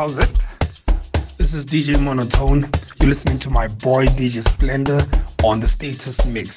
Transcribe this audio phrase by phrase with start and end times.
[0.00, 0.46] how's it?
[1.36, 2.60] This is DJ Monotone.
[2.98, 5.02] You're listening to my boy DJ Splendour
[5.44, 6.56] on the status mix.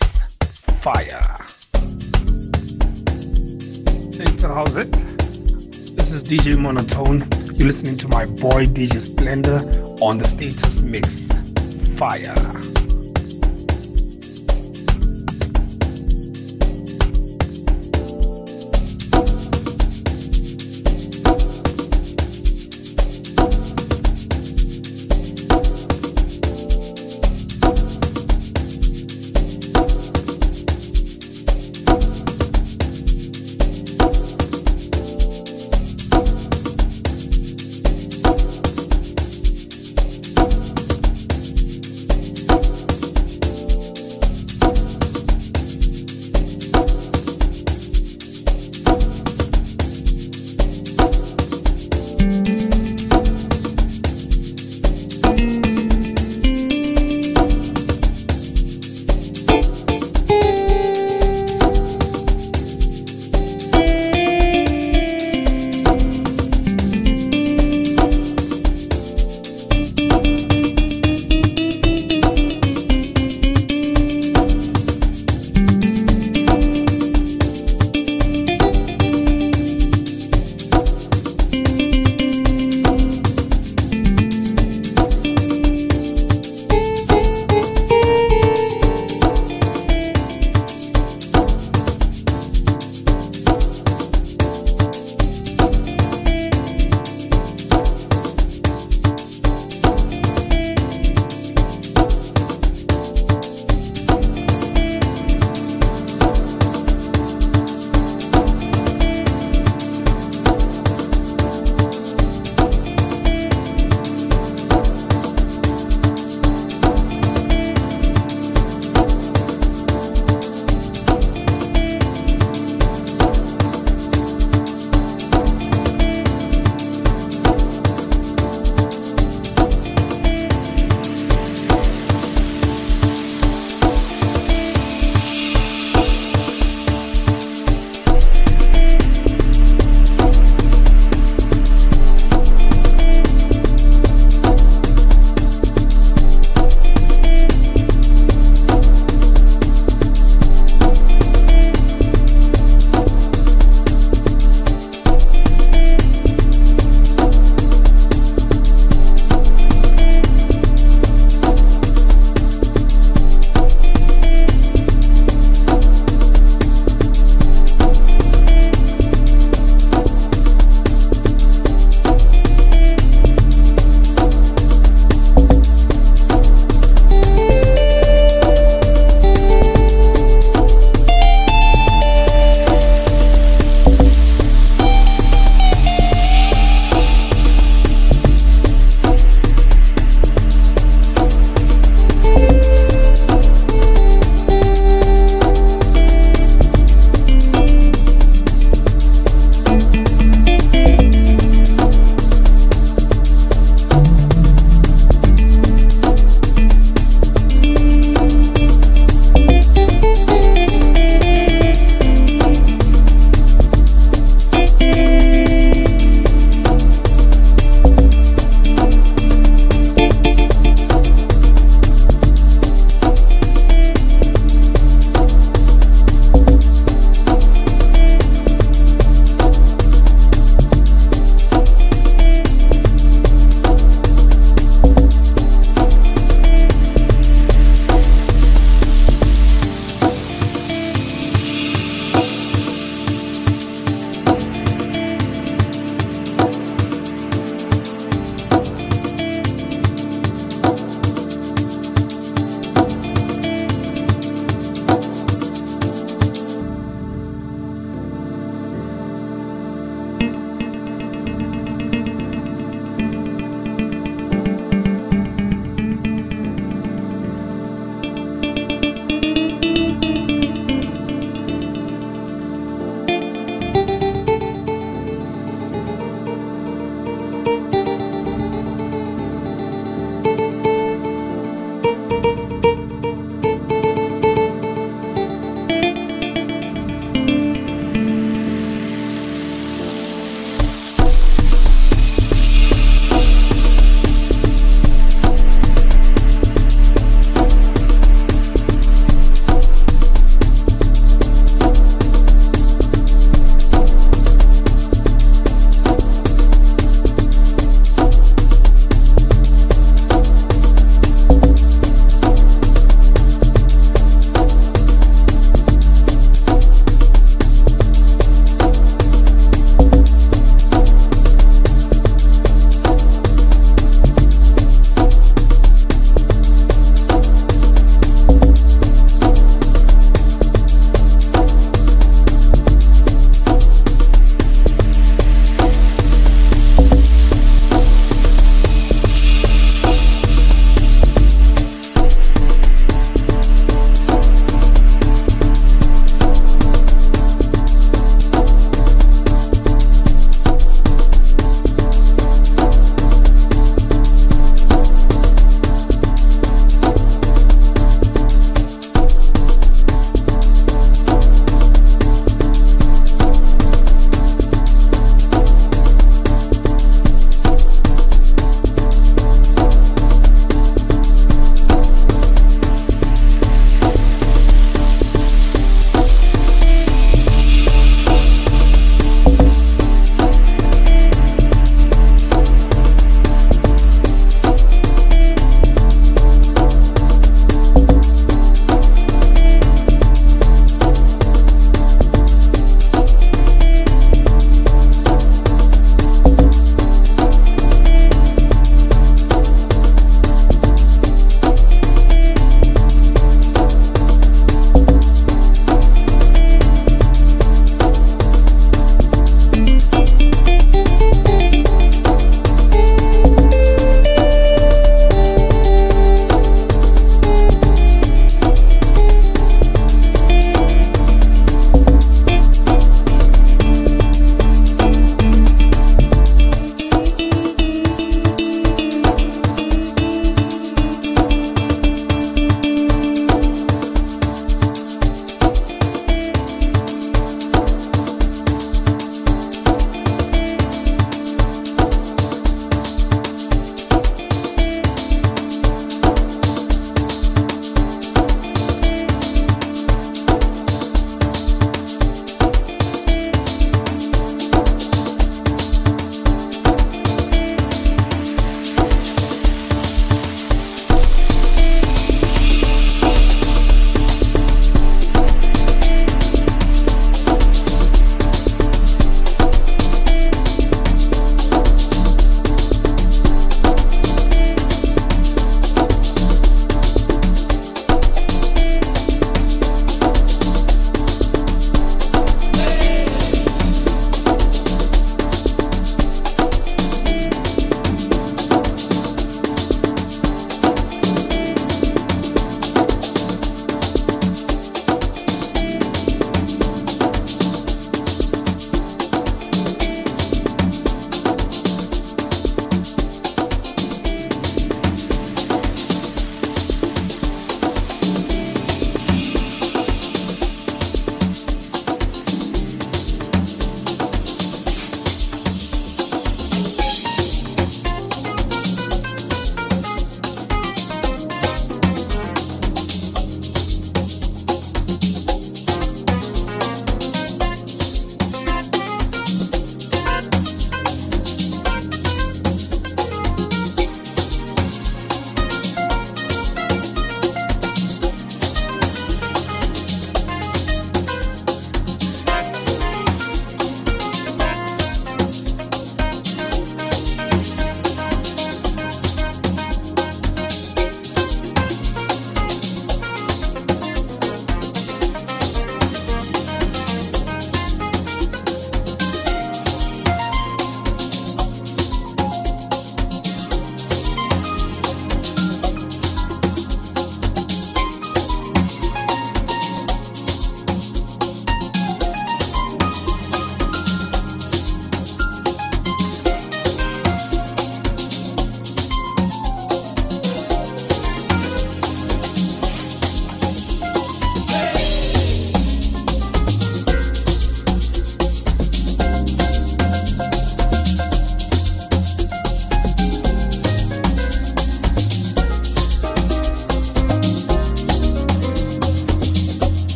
[0.80, 1.20] Fire.
[4.44, 4.94] How's it?
[4.94, 7.28] This is DJ Monotone.
[7.58, 9.60] You're listening to my boy DJ Splendour
[10.02, 11.28] on the status mix.
[11.98, 12.73] Fire.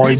[0.00, 0.16] To my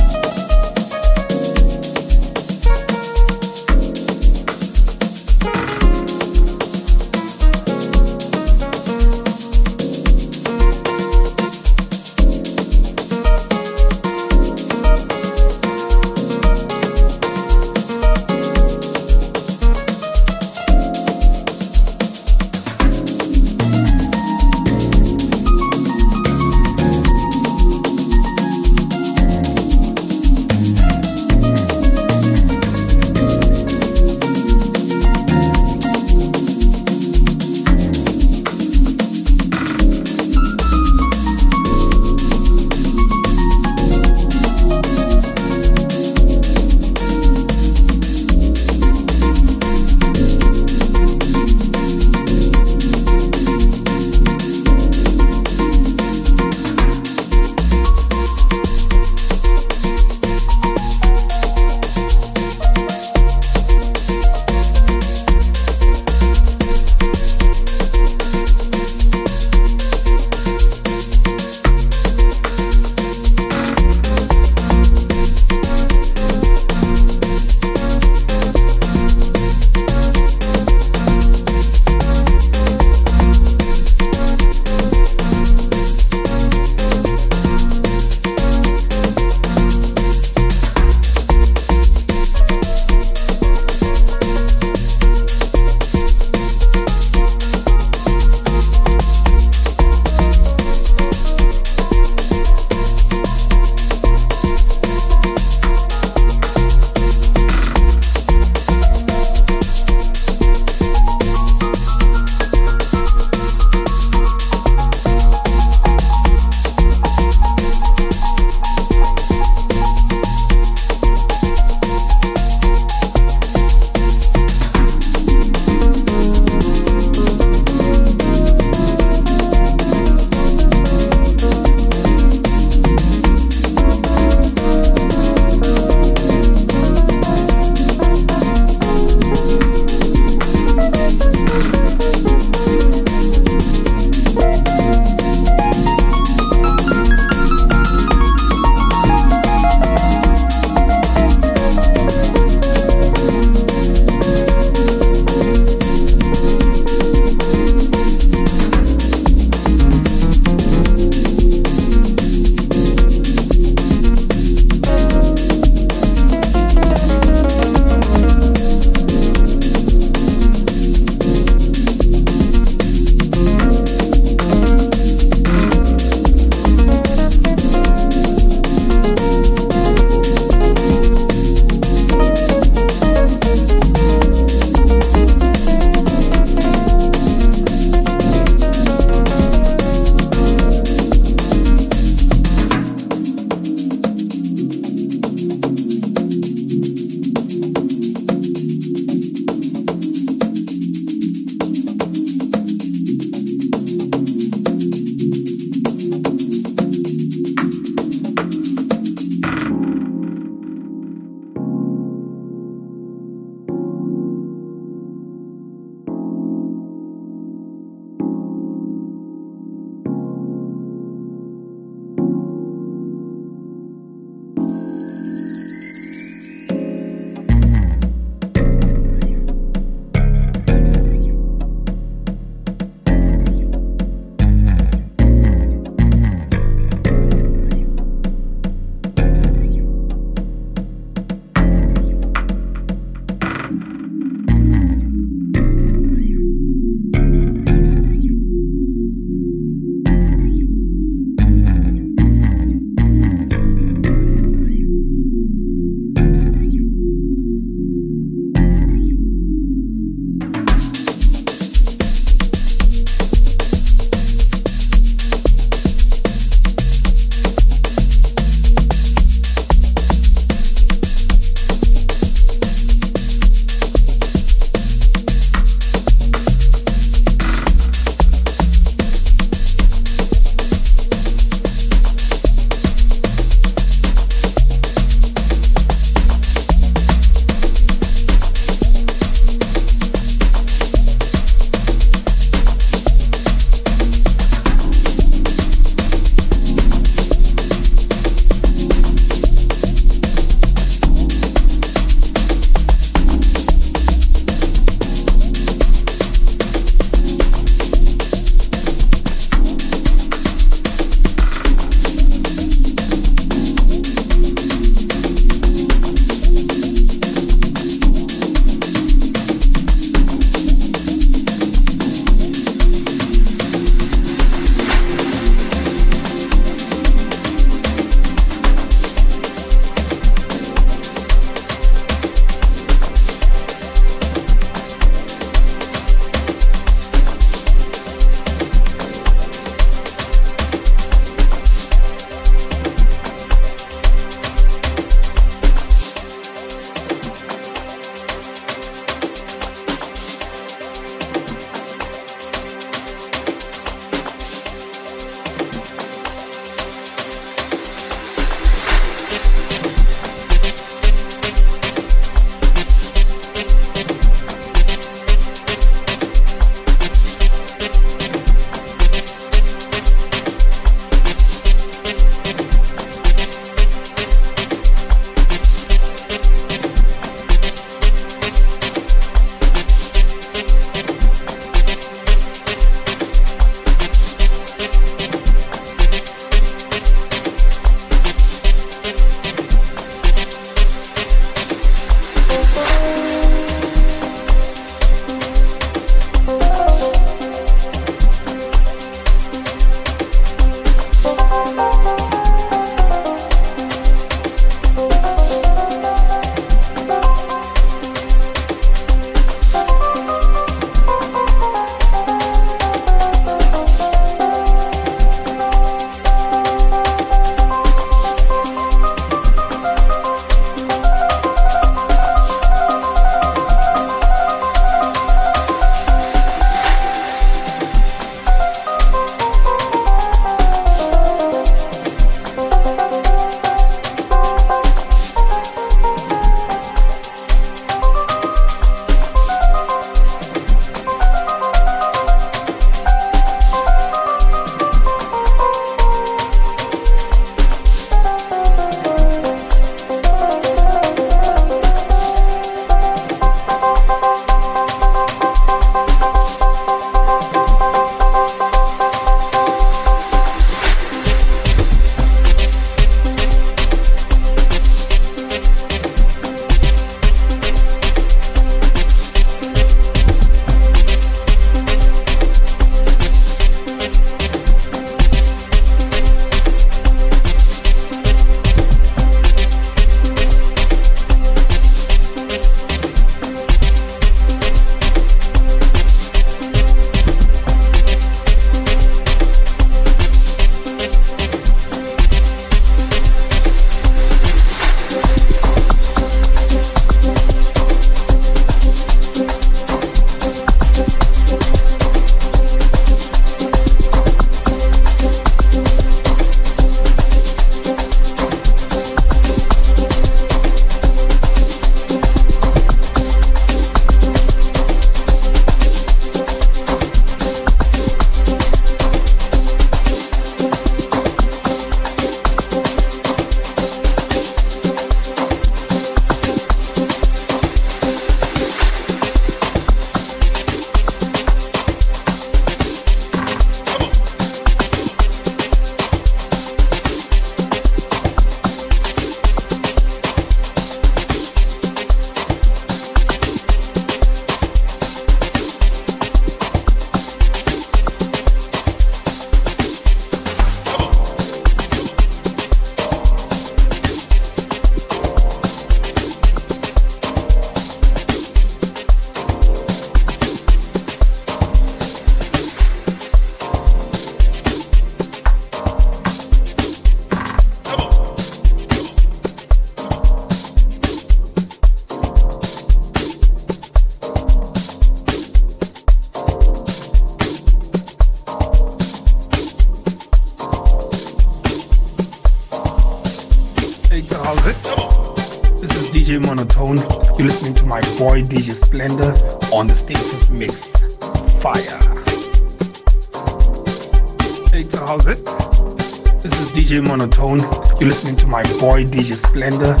[599.53, 600.00] boy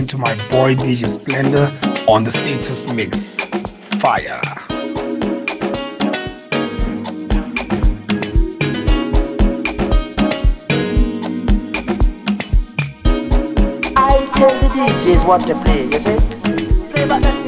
[0.00, 1.70] listening to my boy DJ Splendour
[2.08, 3.36] on the status mix.
[4.00, 4.40] Fire.
[13.96, 17.39] I tell the DJs what to play, you see?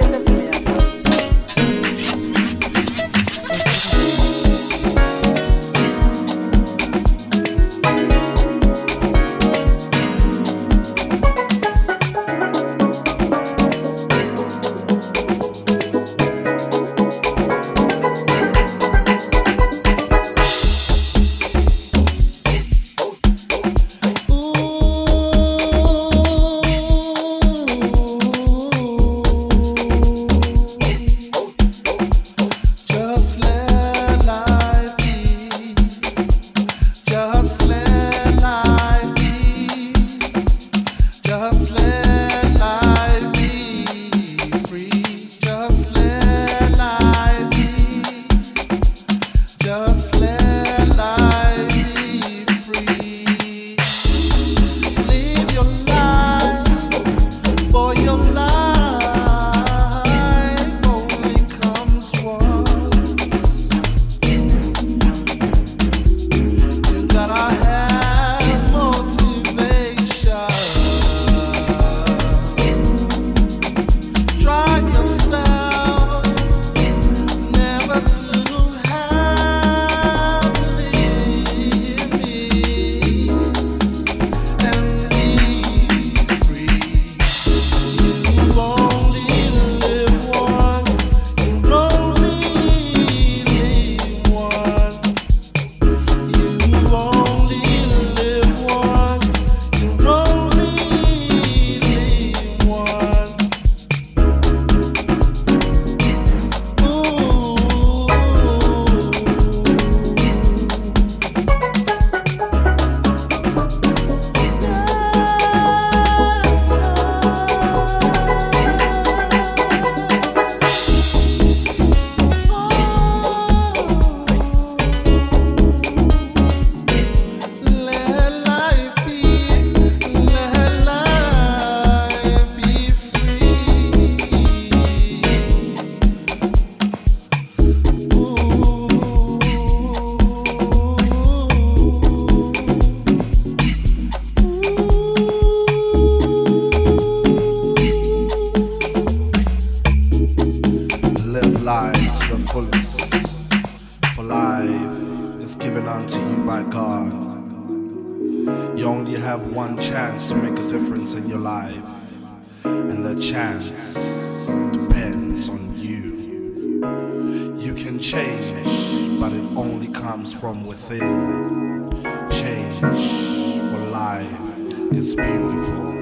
[174.97, 175.95] Is beautiful.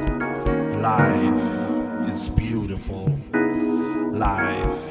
[0.81, 3.07] Life is beautiful.
[4.13, 4.90] Life